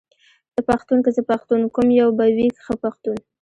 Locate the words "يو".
2.01-2.09